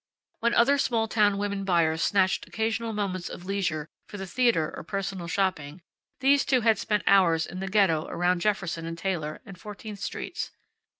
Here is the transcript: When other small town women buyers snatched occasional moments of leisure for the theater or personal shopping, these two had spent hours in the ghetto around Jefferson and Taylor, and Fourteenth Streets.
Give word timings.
When 0.39 0.55
other 0.55 0.79
small 0.79 1.07
town 1.07 1.37
women 1.37 1.63
buyers 1.63 2.01
snatched 2.01 2.47
occasional 2.47 2.91
moments 2.91 3.29
of 3.29 3.45
leisure 3.45 3.87
for 4.07 4.17
the 4.17 4.25
theater 4.25 4.73
or 4.75 4.81
personal 4.83 5.27
shopping, 5.27 5.83
these 6.21 6.43
two 6.43 6.61
had 6.61 6.79
spent 6.79 7.03
hours 7.05 7.45
in 7.45 7.59
the 7.59 7.67
ghetto 7.67 8.07
around 8.07 8.41
Jefferson 8.41 8.87
and 8.87 8.97
Taylor, 8.97 9.41
and 9.45 9.59
Fourteenth 9.61 9.99
Streets. 9.99 10.49